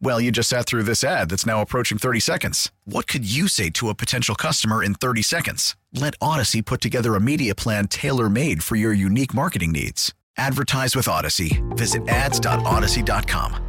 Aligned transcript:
Well, 0.00 0.20
you 0.20 0.30
just 0.30 0.48
sat 0.48 0.66
through 0.66 0.82
this 0.82 1.02
ad 1.02 1.30
that's 1.30 1.46
now 1.46 1.60
approaching 1.62 1.98
30 1.98 2.20
seconds. 2.20 2.70
What 2.84 3.06
could 3.06 3.24
you 3.30 3.48
say 3.48 3.70
to 3.70 3.88
a 3.88 3.94
potential 3.94 4.34
customer 4.34 4.82
in 4.82 4.94
30 4.94 5.22
seconds? 5.22 5.76
Let 5.92 6.18
Audacy 6.18 6.64
put 6.64 6.80
together 6.80 7.14
a 7.14 7.20
media 7.20 7.54
plan 7.54 7.88
tailor 7.88 8.28
made 8.28 8.62
for 8.62 8.76
your 8.76 8.92
unique 8.92 9.32
marketing 9.34 9.72
needs. 9.72 10.12
Advertise 10.36 10.94
with 10.96 11.06
Audacy. 11.06 11.62
Visit 11.76 12.06
ads.audacy.com. 12.08 13.60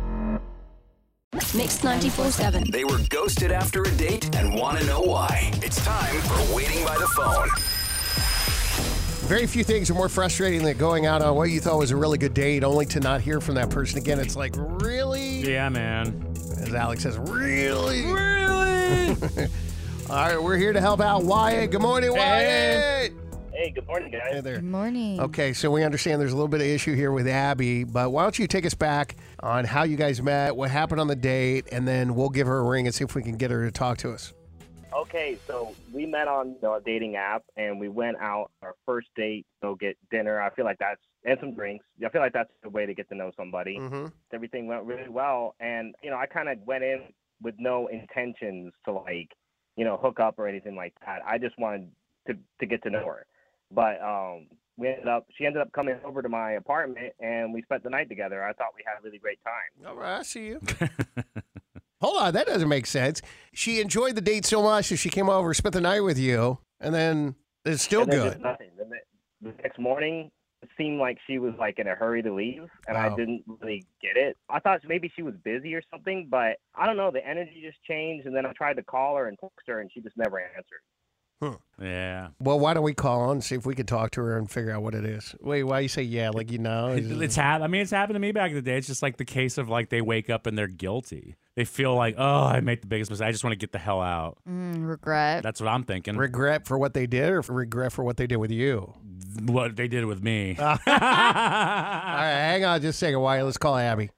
Mix 1.53 1.79
94.7. 1.81 2.71
They 2.71 2.85
were 2.85 2.99
ghosted 3.09 3.51
after 3.51 3.83
a 3.83 3.91
date 3.91 4.33
and 4.35 4.55
want 4.55 4.79
to 4.79 4.85
know 4.85 5.01
why. 5.01 5.51
It's 5.55 5.83
time 5.83 6.21
for 6.21 6.55
Waiting 6.55 6.83
by 6.85 6.97
the 6.97 7.07
Phone. 7.07 7.49
Very 9.27 9.45
few 9.47 9.63
things 9.63 9.89
are 9.89 9.95
more 9.95 10.07
frustrating 10.07 10.63
than 10.63 10.77
going 10.77 11.07
out 11.07 11.21
on 11.21 11.35
what 11.35 11.49
you 11.49 11.59
thought 11.59 11.79
was 11.79 11.91
a 11.91 11.95
really 11.95 12.17
good 12.17 12.33
date, 12.33 12.63
only 12.63 12.85
to 12.85 12.99
not 12.99 13.21
hear 13.21 13.41
from 13.41 13.55
that 13.55 13.69
person 13.69 13.97
again. 13.97 14.19
It's 14.19 14.35
like, 14.35 14.53
really? 14.55 15.34
Yeah, 15.45 15.69
man. 15.69 16.33
As 16.59 16.73
Alex 16.73 17.03
says, 17.03 17.19
really? 17.19 18.01
Really? 18.01 19.15
All 20.09 20.15
right, 20.15 20.41
we're 20.41 20.57
here 20.57 20.73
to 20.73 20.81
help 20.81 20.99
out 21.01 21.23
Wyatt. 21.23 21.69
Good 21.69 21.83
morning, 21.83 22.11
Wyatt. 22.11 23.13
Hey, 23.53 23.69
good 23.69 23.85
morning, 23.85 24.11
guys. 24.11 24.21
Hey 24.31 24.41
there. 24.41 24.55
Good 24.55 24.63
morning. 24.63 25.19
Okay, 25.19 25.53
so 25.53 25.69
we 25.69 25.83
understand 25.83 26.19
there's 26.19 26.31
a 26.31 26.35
little 26.35 26.47
bit 26.47 26.61
of 26.61 26.67
issue 26.67 26.95
here 26.95 27.11
with 27.11 27.27
Abby, 27.27 27.83
but 27.83 28.11
why 28.11 28.23
don't 28.23 28.39
you 28.39 28.47
take 28.47 28.65
us 28.65 28.73
back 28.73 29.17
on 29.39 29.65
how 29.65 29.83
you 29.83 29.97
guys 29.97 30.19
met, 30.19 30.55
what 30.55 30.71
happened 30.71 30.99
on 30.99 31.07
the 31.07 31.15
date, 31.15 31.67
and 31.71 31.87
then 31.87 32.15
we'll 32.15 32.29
give 32.29 32.47
her 32.47 32.57
a 32.57 32.63
ring 32.63 32.87
and 32.87 32.95
see 32.95 33.03
if 33.03 33.13
we 33.13 33.21
can 33.21 33.37
get 33.37 33.51
her 33.51 33.65
to 33.65 33.71
talk 33.71 33.99
to 33.99 34.13
us. 34.13 34.33
Okay, 34.95 35.37
so 35.45 35.75
we 35.93 36.07
met 36.07 36.27
on 36.27 36.53
you 36.53 36.57
know, 36.63 36.73
a 36.73 36.81
dating 36.81 37.17
app, 37.17 37.43
and 37.55 37.79
we 37.79 37.87
went 37.87 38.17
out 38.19 38.49
our 38.63 38.73
first 38.83 39.09
date, 39.15 39.45
to 39.61 39.67
go 39.67 39.75
get 39.75 39.95
dinner. 40.09 40.41
I 40.41 40.49
feel 40.49 40.65
like 40.65 40.79
that's 40.79 41.01
and 41.25 41.37
some 41.39 41.53
drinks. 41.53 41.85
I 42.05 42.09
feel 42.09 42.21
like 42.21 42.33
that's 42.33 42.49
the 42.63 42.69
way 42.69 42.85
to 42.85 42.93
get 42.93 43.09
to 43.09 43.15
know 43.15 43.31
somebody. 43.35 43.77
Mm-hmm. 43.79 44.05
Everything 44.33 44.67
went 44.67 44.83
really 44.83 45.09
well, 45.09 45.55
and 45.59 45.95
you 46.03 46.09
know, 46.09 46.17
I 46.17 46.25
kind 46.25 46.49
of 46.49 46.59
went 46.65 46.83
in 46.83 47.01
with 47.41 47.55
no 47.57 47.87
intentions 47.87 48.73
to 48.85 48.93
like, 48.93 49.29
you 49.75 49.83
know, 49.83 49.97
hook 49.97 50.19
up 50.19 50.39
or 50.39 50.47
anything 50.47 50.75
like 50.75 50.93
that. 51.05 51.19
I 51.25 51.37
just 51.37 51.57
wanted 51.57 51.89
to 52.27 52.35
to 52.59 52.65
get 52.65 52.83
to 52.83 52.89
know 52.89 53.05
her. 53.05 53.25
But 53.71 54.01
um, 54.01 54.47
we 54.77 54.89
ended 54.89 55.07
up. 55.07 55.27
She 55.37 55.45
ended 55.45 55.61
up 55.61 55.71
coming 55.71 55.95
over 56.05 56.21
to 56.21 56.29
my 56.29 56.51
apartment, 56.53 57.13
and 57.19 57.53
we 57.53 57.61
spent 57.63 57.83
the 57.83 57.89
night 57.89 58.09
together. 58.09 58.43
I 58.43 58.53
thought 58.53 58.73
we 58.75 58.83
had 58.85 58.99
a 58.99 59.03
really 59.03 59.17
great 59.17 59.39
time. 59.43 59.87
All 59.87 59.95
right, 59.95 60.19
I 60.19 60.23
see 60.23 60.47
you. 60.47 60.61
Hold 62.01 62.21
on, 62.21 62.33
that 62.33 62.45
doesn't 62.45 62.69
make 62.69 62.85
sense. 62.85 63.21
She 63.53 63.79
enjoyed 63.79 64.15
the 64.15 64.21
date 64.21 64.45
so 64.45 64.61
much 64.61 64.89
that 64.89 64.97
she 64.97 65.09
came 65.09 65.29
over, 65.29 65.53
spent 65.53 65.73
the 65.73 65.81
night 65.81 66.01
with 66.01 66.19
you, 66.19 66.59
and 66.79 66.93
then 66.93 67.35
it's 67.63 67.81
still 67.81 68.03
and 68.03 68.11
good. 68.11 68.41
nothing. 68.41 68.69
The, 68.77 69.53
next 69.63 69.79
morning, 69.79 70.25
it 70.25 70.31
seemed 70.77 70.99
like 70.99 71.17
she 71.27 71.39
was 71.39 71.53
like 71.59 71.79
in 71.79 71.87
a 71.87 71.95
hurry 71.95 72.21
to 72.23 72.33
leave, 72.33 72.67
and 72.87 72.97
Oh. 72.97 72.99
I 72.99 73.09
didn't 73.15 73.43
really 73.47 73.83
get 74.01 74.17
it. 74.17 74.37
I 74.49 74.59
thought 74.59 74.81
maybe 74.87 75.11
she 75.15 75.21
was 75.21 75.35
busy 75.43 75.73
or 75.75 75.81
something, 75.91 76.27
but 76.29 76.57
I 76.75 76.85
don't 76.85 76.97
know. 76.97 77.11
The 77.11 77.25
energy 77.25 77.61
just 77.65 77.81
changed, 77.83 78.25
and 78.27 78.35
then 78.35 78.45
I 78.45 78.51
tried 78.53 78.75
to 78.77 78.83
call 78.83 79.15
her 79.17 79.27
and 79.27 79.37
text 79.39 79.67
her, 79.67 79.79
and 79.79 79.91
she 79.93 80.01
just 80.01 80.17
never 80.17 80.39
answered. 80.39 80.81
Huh. 81.43 81.57
Yeah. 81.81 82.29
Well, 82.39 82.57
why 82.57 82.73
don't 82.73 82.83
we 82.83 82.93
call 82.93 83.29
and 83.31 83.43
see 83.43 83.55
if 83.55 83.65
we 83.65 83.75
can 83.75 83.85
talk 83.85 84.11
to 84.11 84.21
her 84.21 84.37
and 84.37 84.49
figure 84.49 84.71
out 84.71 84.83
what 84.83 84.95
it 84.95 85.03
is? 85.03 85.35
Wait, 85.41 85.63
why 85.63 85.81
you 85.81 85.89
say 85.89 86.01
yeah? 86.01 86.29
Like 86.29 86.49
you 86.49 86.59
know? 86.59 86.93
It- 86.93 87.03
It's 87.21 87.35
hap- 87.35 87.61
I 87.61 87.67
mean, 87.67 87.81
it's 87.81 87.91
happened 87.91 88.15
to 88.15 88.21
me 88.21 88.31
back 88.31 88.51
in 88.51 88.55
the 88.55 88.61
day. 88.61 88.77
It's 88.77 88.87
just 88.87 89.01
like 89.03 89.17
the 89.17 89.25
case 89.25 89.57
of 89.57 89.67
like 89.67 89.89
they 89.89 89.99
wake 90.01 90.29
up 90.29 90.45
and 90.47 90.57
they're 90.57 90.67
guilty. 90.69 91.35
They 91.57 91.65
feel 91.65 91.93
like, 91.93 92.15
oh, 92.17 92.43
I 92.45 92.61
made 92.61 92.81
the 92.81 92.87
biggest 92.87 93.11
mistake. 93.11 93.27
I 93.27 93.31
just 93.33 93.43
want 93.43 93.51
to 93.51 93.57
get 93.57 93.73
the 93.73 93.79
hell 93.79 93.99
out. 94.01 94.37
Mm, 94.49 94.87
regret. 94.87 95.43
That's 95.43 95.59
what 95.59 95.67
I'm 95.69 95.83
thinking. 95.83 96.15
regret 96.15 96.65
for 96.65 96.77
what 96.77 96.93
they 96.93 97.05
did, 97.05 97.29
or 97.31 97.41
regret 97.41 97.91
for 97.91 98.03
what 98.05 98.15
they 98.15 98.27
did 98.27 98.37
with 98.37 98.51
you. 98.51 98.93
What 99.41 99.75
they 99.75 99.87
did 99.87 100.05
with 100.05 100.23
me. 100.23 100.55
All 100.59 100.77
right, 100.85 102.51
hang 102.51 102.65
on 102.65 102.81
just 102.81 102.97
a 102.97 103.05
second. 103.05 103.19
Why? 103.19 103.41
Let's 103.41 103.57
call 103.57 103.77
Abby. 103.77 104.09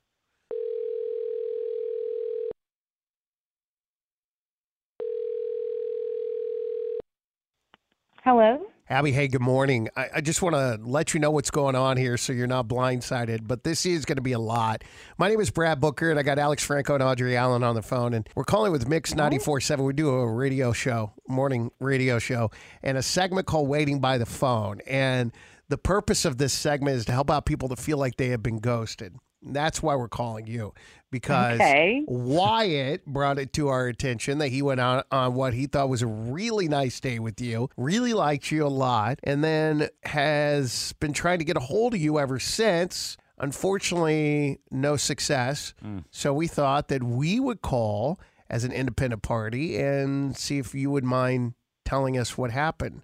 Hello. 8.23 8.66
Abby, 8.89 9.11
hey, 9.11 9.27
good 9.27 9.41
morning. 9.41 9.89
I, 9.97 10.07
I 10.15 10.21
just 10.21 10.41
want 10.41 10.55
to 10.55 10.79
let 10.81 11.13
you 11.13 11.19
know 11.19 11.29
what's 11.29 11.51
going 11.51 11.75
on 11.75 11.97
here 11.97 12.15
so 12.15 12.31
you're 12.31 12.47
not 12.47 12.69
blindsided, 12.69 13.45
but 13.45 13.65
this 13.65 13.85
is 13.85 14.05
going 14.05 14.15
to 14.15 14.21
be 14.21 14.31
a 14.31 14.39
lot. 14.39 14.85
My 15.17 15.27
name 15.27 15.41
is 15.41 15.51
Brad 15.51 15.81
Booker, 15.81 16.09
and 16.09 16.17
I 16.17 16.23
got 16.23 16.39
Alex 16.39 16.63
Franco 16.63 16.93
and 16.93 17.03
Audrey 17.03 17.35
Allen 17.35 17.63
on 17.63 17.75
the 17.75 17.81
phone, 17.81 18.13
and 18.13 18.29
we're 18.33 18.45
calling 18.45 18.71
with 18.71 18.87
Mix 18.87 19.13
94.7. 19.13 19.83
We 19.83 19.91
do 19.91 20.09
a 20.11 20.31
radio 20.31 20.71
show, 20.71 21.11
morning 21.27 21.69
radio 21.81 22.17
show, 22.17 22.49
and 22.81 22.97
a 22.97 23.03
segment 23.03 23.45
called 23.45 23.67
Waiting 23.67 23.99
by 23.99 24.17
the 24.17 24.25
Phone. 24.25 24.79
And 24.87 25.33
the 25.67 25.77
purpose 25.77 26.23
of 26.23 26.37
this 26.37 26.53
segment 26.53 26.95
is 26.95 27.03
to 27.05 27.11
help 27.11 27.29
out 27.29 27.45
people 27.45 27.67
that 27.67 27.79
feel 27.79 27.97
like 27.97 28.15
they 28.15 28.29
have 28.29 28.41
been 28.41 28.59
ghosted. 28.59 29.17
That's 29.41 29.81
why 29.83 29.95
we're 29.95 30.07
calling 30.07 30.47
you 30.47 30.73
because 31.11 31.59
Okay. 31.59 32.03
Wyatt 32.07 33.05
brought 33.05 33.39
it 33.39 33.53
to 33.53 33.69
our 33.69 33.87
attention 33.87 34.39
that 34.39 34.49
he 34.49 34.61
went 34.61 34.79
on 34.79 35.03
on 35.11 35.33
what 35.33 35.53
he 35.53 35.67
thought 35.67 35.89
was 35.89 36.01
a 36.01 36.07
really 36.07 36.67
nice 36.67 36.99
day 36.99 37.19
with 37.19 37.39
you, 37.39 37.69
really 37.77 38.13
liked 38.13 38.51
you 38.51 38.65
a 38.65 38.69
lot, 38.69 39.19
and 39.23 39.43
then 39.43 39.89
has 40.03 40.93
been 40.99 41.13
trying 41.13 41.39
to 41.39 41.45
get 41.45 41.57
a 41.57 41.61
hold 41.61 41.93
of 41.93 42.01
you 42.01 42.19
ever 42.19 42.39
since. 42.39 43.17
Unfortunately, 43.39 44.59
no 44.71 44.95
success. 44.95 45.73
Mm. 45.83 46.05
So 46.11 46.33
we 46.33 46.47
thought 46.47 46.87
that 46.87 47.03
we 47.03 47.39
would 47.39 47.61
call 47.61 48.19
as 48.49 48.63
an 48.63 48.71
independent 48.71 49.21
party 49.21 49.77
and 49.77 50.35
see 50.35 50.57
if 50.57 50.73
you 50.73 50.89
would 50.89 51.03
mind 51.03 51.53
telling 51.85 52.17
us 52.17 52.37
what 52.37 52.51
happened. 52.51 53.01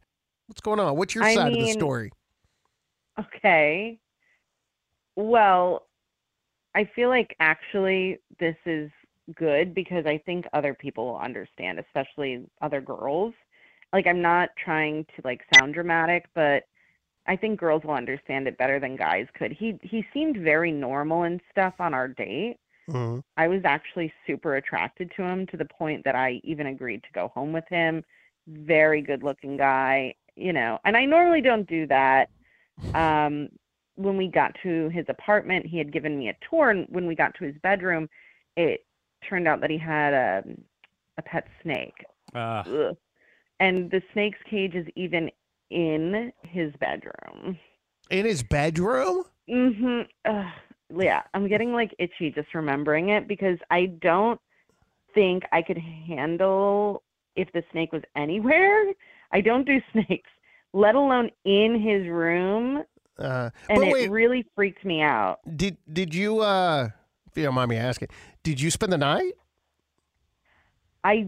What's 0.48 0.62
going 0.62 0.80
on? 0.80 0.98
What's 0.98 1.14
your 1.16 1.24
I 1.24 1.36
side 1.36 1.54
of 1.54 1.60
the 1.60 1.72
story? 1.72 2.12
Okay. 3.20 4.00
Well, 5.16 5.86
I 6.76 6.90
feel 6.96 7.10
like 7.10 7.36
actually 7.40 8.20
this 8.40 8.56
is 8.66 8.90
good 9.36 9.74
because 9.74 10.06
I 10.06 10.18
think 10.18 10.46
other 10.54 10.74
people 10.74 11.06
will 11.06 11.18
understand, 11.20 11.80
especially 11.80 12.46
other 12.62 12.82
girls. 12.82 13.34
Like 13.92 14.08
I'm 14.08 14.22
not 14.22 14.50
trying 14.64 15.06
to 15.16 15.22
like 15.24 15.42
sound 15.54 15.74
dramatic, 15.74 16.26
but 16.34 16.64
I 17.28 17.36
think 17.36 17.60
girls 17.60 17.84
will 17.84 17.94
understand 17.94 18.48
it 18.48 18.58
better 18.58 18.80
than 18.80 18.96
guys 18.96 19.28
could. 19.38 19.52
He 19.52 19.80
he 19.82 20.06
seemed 20.14 20.38
very 20.38 20.72
normal 20.72 21.24
and 21.24 21.40
stuff 21.52 21.76
on 21.80 21.94
our 21.94 22.08
date. 22.08 22.58
Mhm. 22.90 23.24
I 23.38 23.48
was 23.48 23.62
actually 23.64 24.12
super 24.28 24.56
attracted 24.56 25.12
to 25.16 25.24
him 25.24 25.46
to 25.48 25.58
the 25.58 25.66
point 25.66 26.04
that 26.04 26.16
I 26.16 26.42
even 26.44 26.68
agreed 26.68 27.04
to 27.04 27.12
go 27.14 27.30
home 27.30 27.54
with 27.54 27.68
him. 27.70 28.04
Very 28.48 29.02
good 29.02 29.24
looking 29.24 29.58
guy, 29.58 30.16
you 30.36 30.52
know. 30.54 30.80
And 30.86 30.98
I 30.98 31.06
normally 31.06 31.42
don't 31.42 31.68
do 31.68 31.88
that. 31.88 32.30
Um 32.94 33.50
when 33.96 34.18
we 34.18 34.28
got 34.28 34.56
to 34.64 34.90
his 34.90 35.06
apartment, 35.10 35.66
he 35.66 35.78
had 35.78 35.94
given 35.94 36.18
me 36.18 36.30
a 36.30 36.36
tour 36.50 36.72
and 36.72 36.88
when 36.90 37.08
we 37.08 37.16
got 37.16 37.34
to 37.36 37.46
his 37.46 37.56
bedroom, 37.62 38.10
it 38.58 38.86
turned 39.28 39.48
out 39.48 39.62
that 39.62 39.70
he 39.70 39.78
had 39.78 40.14
a 40.14 40.44
a 41.18 41.22
pet 41.22 41.48
snake. 41.62 42.06
Uh, 42.34 42.64
Ugh. 42.66 42.98
And 43.60 43.92
the 43.92 44.02
snake's 44.14 44.40
cage 44.50 44.74
is 44.74 44.88
even 44.96 45.30
in 45.70 46.32
his 46.42 46.74
bedroom. 46.80 47.58
In 48.10 48.26
his 48.26 48.44
bedroom? 48.44 49.26
Mm-hmm. 49.50 50.02
Ugh. 50.26 50.52
Yeah, 50.96 51.22
I'm 51.34 51.48
getting 51.48 51.74
like 51.74 51.96
itchy 51.98 52.30
just 52.30 52.54
remembering 52.54 53.10
it 53.10 53.28
because 53.28 53.58
I 53.72 53.88
don't 54.02 54.40
think 55.14 55.44
I 55.52 55.62
could 55.62 55.78
handle 55.78 57.04
if 57.36 57.52
the 57.52 57.64
snake 57.72 57.92
was 57.92 58.04
anywhere. 58.16 58.94
I 59.32 59.42
don't 59.42 59.66
do 59.66 59.82
snakes, 59.92 60.30
let 60.74 60.96
alone 60.96 61.32
in 61.46 61.80
his 61.80 62.08
room, 62.08 62.84
Uh, 63.20 63.50
and 63.70 63.84
it 63.84 63.92
wait, 63.94 64.10
really 64.12 64.46
freaked 64.56 64.84
me 64.84 65.02
out. 65.02 65.40
did 65.56 65.78
did 65.92 66.14
you 66.16 66.40
uh 66.40 66.90
if 67.28 67.38
you 67.38 67.44
don't 67.44 67.54
mind 67.56 67.70
me 67.70 67.78
asking, 67.78 68.08
did 68.44 68.60
you 68.62 68.70
spend 68.72 68.92
the 68.92 68.98
night? 68.98 69.34
I 71.04 71.28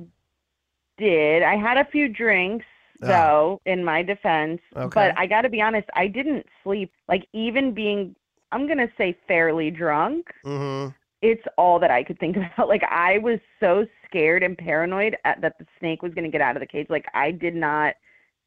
did. 0.98 1.44
I 1.44 1.56
had 1.56 1.78
a 1.78 1.86
few 1.86 2.08
drinks 2.08 2.66
though, 3.02 3.62
in 3.66 3.84
my 3.84 4.02
defense, 4.02 4.62
Okay. 4.76 4.90
but 4.96 5.14
I 5.20 5.28
got 5.28 5.42
to 5.42 5.50
be 5.50 5.62
honest, 5.62 5.88
I 5.96 6.08
didn't 6.08 6.46
sleep. 6.64 6.92
Like, 7.08 7.28
even 7.34 7.74
being, 7.74 8.16
I'm 8.52 8.66
going 8.68 8.80
to 8.80 8.90
say 8.98 9.16
fairly 9.28 9.70
drunk, 9.70 10.28
Mm-hmm. 10.46 10.92
it's 11.22 11.44
all 11.58 11.78
that 11.80 11.92
I 11.92 12.04
could 12.04 12.18
think 12.20 12.38
about. 12.56 12.68
Like, 12.70 12.84
I 12.90 13.18
was 13.20 13.40
so 13.60 13.86
scared 14.08 14.42
and 14.44 14.58
paranoid 14.58 15.18
at, 15.26 15.42
that 15.42 15.58
the 15.60 15.66
snake 15.78 16.02
was 16.02 16.14
going 16.14 16.24
to 16.24 16.32
get 16.32 16.42
out 16.42 16.56
of 16.56 16.62
the 16.62 16.66
cage. 16.66 16.88
Like, 16.90 17.06
I 17.14 17.32
did 17.32 17.54
not 17.54 17.96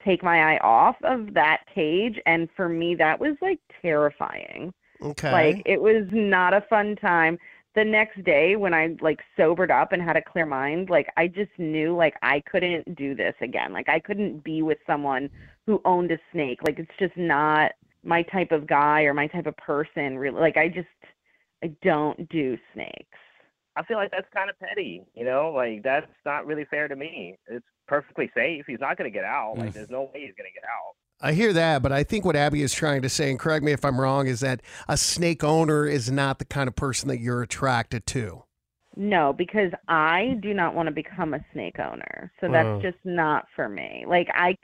take 0.05 0.23
my 0.23 0.55
eye 0.55 0.59
off 0.59 0.97
of 1.03 1.35
that 1.35 1.63
cage. 1.75 2.19
And 2.27 2.49
for 2.57 2.69
me, 2.69 2.95
that 2.97 3.19
was 3.19 3.37
like 3.41 3.61
terrifying. 3.83 4.73
Okay. 5.03 5.33
Like 5.33 5.63
it 5.67 5.81
was 5.81 6.07
not 6.13 6.55
a 6.55 6.65
fun 6.69 6.97
time. 6.97 7.39
The 7.75 7.85
next 7.85 8.25
day 8.25 8.57
when 8.57 8.75
I 8.75 8.97
like 9.01 9.21
sobered 9.37 9.71
up 9.71 9.93
and 9.93 10.03
had 10.03 10.17
a 10.17 10.23
clear 10.23 10.47
mind, 10.47 10.91
like 10.91 11.09
I 11.17 11.29
just 11.29 11.51
knew 11.59 11.95
like 11.95 12.15
I 12.23 12.41
couldn't 12.51 12.97
do 12.97 13.15
this 13.15 13.35
again. 13.41 13.73
Like 13.73 13.89
I 13.89 14.01
couldn't 14.01 14.43
be 14.43 14.63
with 14.63 14.79
someone 14.87 15.31
who 15.67 15.81
owned 15.85 16.11
a 16.11 16.19
snake. 16.33 16.61
Like 16.65 16.79
it's 16.79 16.91
just 16.99 17.17
not 17.17 17.73
my 18.03 18.23
type 18.23 18.53
of 18.53 18.67
guy 18.67 19.03
or 19.03 19.15
my 19.15 19.27
type 19.29 19.47
of 19.47 19.57
person 19.57 20.19
really. 20.19 20.41
Like 20.41 20.57
I 20.57 20.69
just 20.69 20.89
I 21.63 21.69
don't 21.83 22.29
do 22.29 22.57
snakes. 22.73 23.19
I 23.77 23.85
feel 23.85 23.97
like 23.97 24.11
that's 24.11 24.27
kind 24.35 24.51
of 24.51 24.59
petty, 24.59 25.05
you 25.15 25.25
know, 25.25 25.53
like 25.55 25.85
that's 25.85 26.11
not 26.27 26.47
really 26.47 26.65
fair 26.65 26.89
to 26.89 26.97
me. 26.97 27.39
It's 27.47 27.65
perfectly 27.89 28.31
safe. 28.35 28.65
He's 28.67 28.81
not 28.81 28.97
going 28.97 29.11
to 29.11 29.15
get 29.17 29.25
out. 29.25 29.59
Like, 29.59 29.71
mm. 29.71 29.73
there's 29.73 29.91
no 29.91 30.03
way 30.03 30.21
he's 30.21 30.35
going 30.37 30.49
to 30.49 30.55
get 30.55 30.65
out. 30.65 30.95
I 31.21 31.33
hear 31.33 31.53
that, 31.53 31.83
but 31.83 31.91
I 31.91 32.05
think 32.05 32.25
what 32.25 32.37
Abby 32.37 32.63
is 32.63 32.73
trying 32.73 33.03
to 33.03 33.09
say, 33.09 33.29
and 33.31 33.41
correct 33.41 33.65
me 33.65 33.73
if 33.73 33.85
I'm 33.85 34.01
wrong, 34.01 34.29
is 34.29 34.39
that 34.41 34.61
a 34.89 34.97
snake 34.97 35.43
owner 35.43 35.85
is 35.85 36.11
not 36.13 36.39
the 36.39 36.45
kind 36.45 36.69
of 36.69 36.77
person 36.77 37.09
that 37.09 37.19
you're 37.19 37.43
attracted 37.43 38.07
to. 38.09 38.45
No, 38.95 39.33
because 39.33 39.73
I 39.89 40.39
do 40.41 40.55
not 40.55 40.75
want 40.75 40.87
to 40.87 40.93
become 40.93 41.35
a 41.35 41.45
snake 41.53 41.79
owner. 41.81 42.33
So 42.41 42.49
that's 42.49 42.67
Oh. 42.67 42.81
just 42.81 42.99
not 43.05 43.47
for 43.55 43.69
me. 43.69 44.05
Like 44.07 44.29
I 44.35 44.57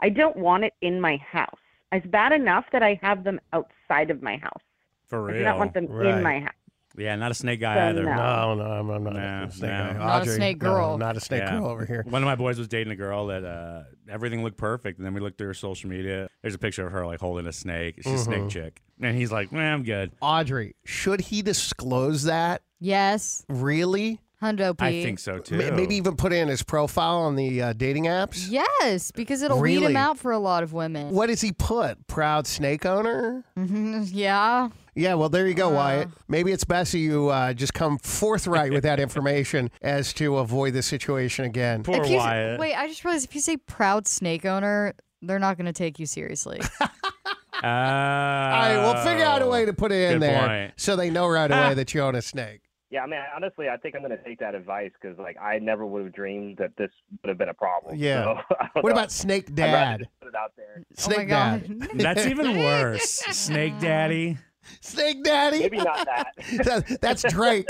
I 0.00 0.08
don't 0.08 0.36
want 0.36 0.64
it 0.64 0.72
in 0.80 1.00
my 1.00 1.16
house. 1.18 1.58
It's 1.92 2.06
bad 2.06 2.32
enough 2.32 2.64
that 2.72 2.82
I 2.82 2.98
have 3.02 3.22
them 3.22 3.38
outside 3.52 4.10
of 4.10 4.22
my 4.22 4.36
house. 4.38 4.62
For 5.08 5.22
real. 5.22 5.36
I 5.36 5.38
do 5.38 5.44
not 5.44 5.58
want 5.58 5.74
them 5.74 5.86
Right. 5.88 6.06
in 6.06 6.22
my 6.22 6.40
house. 6.40 6.54
Yeah, 6.96 7.16
not 7.16 7.30
a 7.30 7.34
snake 7.34 7.60
guy 7.60 7.74
So 7.76 7.80
either. 7.90 8.04
no. 8.04 8.14
No, 8.14 8.54
no, 8.54 8.64
I'm, 8.64 8.90
I'm 8.90 9.04
not 9.04 9.12
No, 9.14 9.46
a 9.48 9.50
snake 9.50 9.70
no. 9.70 9.76
guy. 9.76 9.92
Not 9.94 10.18
a 10.18 10.20
Audrey, 10.22 10.34
snake 10.36 10.62
no, 10.62 10.68
girl. 10.70 10.98
not 10.98 11.16
a 11.16 11.20
snake 11.20 11.40
Yeah. 11.42 11.58
girl 11.58 11.66
over 11.68 11.84
here. 11.86 12.04
One 12.08 12.22
of 12.22 12.26
my 12.26 12.34
boys 12.36 12.58
was 12.58 12.68
dating 12.68 12.92
a 12.92 12.96
girl 12.96 13.26
that 13.28 13.44
uh, 13.44 13.82
everything 14.10 14.42
looked 14.44 14.58
perfect, 14.58 14.98
and 14.98 15.06
then 15.06 15.14
we 15.14 15.20
looked 15.20 15.38
through 15.38 15.48
her 15.48 15.54
social 15.54 15.88
media. 15.90 16.28
There's 16.42 16.54
a 16.54 16.58
picture 16.58 16.86
of 16.86 16.92
her 16.92 17.06
like 17.06 17.20
holding 17.20 17.46
a 17.46 17.52
snake. 17.52 17.96
She's 17.96 18.06
a 18.06 18.08
Mm-hmm. 18.10 18.22
snake 18.24 18.48
chick, 18.50 18.82
and 19.00 19.16
he's 19.16 19.32
like, 19.32 19.52
"Man, 19.52 19.72
I'm 19.72 19.82
good." 19.84 20.12
Audrey, 20.20 20.74
should 20.84 21.20
he 21.22 21.40
disclose 21.42 22.24
that? 22.24 22.62
Yes. 22.80 23.44
Really? 23.48 24.20
Hundo 24.42 24.76
P. 24.76 24.84
I 24.84 25.02
think 25.02 25.18
so 25.20 25.38
too. 25.38 25.60
M- 25.60 25.76
Maybe 25.76 25.94
even 25.94 26.16
put 26.16 26.32
in 26.32 26.48
his 26.48 26.62
profile 26.62 27.18
on 27.18 27.36
the 27.36 27.62
uh, 27.62 27.72
dating 27.74 28.04
apps? 28.04 28.48
Yes, 28.50 29.10
because 29.12 29.40
it'll 29.42 29.60
weed 29.60 29.76
Really? 29.78 29.92
him 29.92 29.96
out 29.96 30.18
for 30.18 30.32
a 30.32 30.38
lot 30.38 30.62
of 30.62 30.72
women. 30.72 31.10
What 31.10 31.28
does 31.28 31.40
he 31.40 31.52
put? 31.52 32.06
Proud 32.08 32.46
snake 32.46 32.84
owner? 32.84 33.44
yeah. 33.56 34.68
Yeah, 34.94 35.14
well, 35.14 35.30
there 35.30 35.48
you 35.48 35.54
go, 35.54 35.70
Wyatt. 35.70 36.08
Maybe 36.28 36.52
it's 36.52 36.64
best 36.64 36.92
that 36.92 36.98
you 36.98 37.28
uh, 37.30 37.54
just 37.54 37.72
come 37.72 37.96
forthright 37.98 38.72
with 38.72 38.82
that 38.82 39.00
information 39.06 39.70
as 39.80 40.12
to 40.14 40.36
avoid 40.36 40.74
this 40.74 40.86
situation 40.86 41.46
again. 41.46 41.82
Poor 41.82 42.02
If 42.02 42.10
you, 42.10 42.16
Wyatt. 42.18 42.60
wait, 42.60 42.74
I 42.74 42.88
just 42.88 43.02
realized 43.04 43.24
if 43.26 43.34
you 43.34 43.40
say 43.40 43.56
proud 43.56 44.06
snake 44.06 44.44
owner, 44.44 44.92
they're 45.22 45.38
not 45.38 45.56
going 45.56 45.64
to 45.66 45.72
take 45.72 45.98
you 45.98 46.04
seriously. 46.04 46.60
Uh, 46.80 46.86
All 47.62 47.70
right, 47.70 48.76
we'll 48.82 49.02
figure 49.04 49.24
out 49.24 49.40
a 49.40 49.46
way 49.46 49.64
to 49.64 49.72
put 49.72 49.92
it 49.92 50.10
in 50.10 50.14
Good 50.18 50.22
there 50.22 50.46
point. 50.48 50.72
so 50.76 50.96
they 50.96 51.10
know 51.10 51.26
right 51.28 51.50
away 51.50 51.74
that 51.74 51.94
you 51.94 52.00
own 52.02 52.14
a 52.14 52.22
snake. 52.22 52.60
Yeah, 52.92 53.02
I 53.04 53.06
mean, 53.06 53.20
honestly, 53.34 53.70
I 53.70 53.78
think 53.78 53.94
I'm 53.96 54.02
going 54.02 54.10
to 54.16 54.22
take 54.22 54.38
that 54.40 54.54
advice 54.54 54.90
because, 55.00 55.18
like, 55.18 55.38
I 55.40 55.58
never 55.58 55.86
would 55.86 56.04
have 56.04 56.12
dreamed 56.14 56.58
that 56.58 56.76
this 56.76 56.90
would 57.22 57.28
have 57.30 57.38
been 57.38 57.48
a 57.48 57.54
problem. 57.54 57.96
Yeah. 57.96 58.42
So, 58.50 58.56
What 58.82 58.84
know. 58.90 58.90
about 58.92 59.10
snake 59.10 59.46
I'd 59.48 59.54
dad? 59.56 60.08
put 60.20 60.28
it 60.28 60.34
out 60.34 60.52
there. 60.58 60.82
Snake 60.94 61.18
oh 61.18 61.22
my 61.22 61.24
god. 61.24 61.78
dad. 61.80 61.88
That's 61.94 62.26
even 62.26 62.58
worse. 62.58 63.02
Snake 63.02 63.78
Daddy. 63.80 64.36
Snake 64.82 65.24
daddy? 65.24 65.60
Maybe 65.60 65.78
not 65.78 66.06
that. 66.06 66.26
That- 66.64 67.00
That's 67.00 67.22
Drake. 67.32 67.66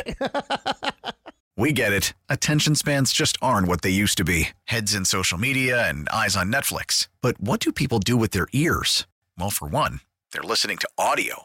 We 1.56 1.72
get 1.72 1.92
it. 1.92 2.14
Attention 2.28 2.74
spans 2.74 3.12
just 3.12 3.36
aren't 3.40 3.68
what 3.68 3.82
they 3.82 3.90
used 3.90 4.16
to 4.18 4.24
be 4.24 4.48
heads 4.64 4.92
in 4.94 5.04
social 5.04 5.38
media 5.38 5.88
and 5.88 6.08
eyes 6.08 6.34
on 6.36 6.50
Netflix. 6.52 7.08
But 7.20 7.40
what 7.40 7.60
do 7.60 7.70
people 7.72 7.98
do 8.00 8.16
with 8.16 8.32
their 8.32 8.48
ears? 8.52 9.06
Well, 9.38 9.50
for 9.50 9.68
one, 9.68 10.00
they're 10.32 10.42
listening 10.42 10.78
to 10.78 10.88
audio. 10.98 11.44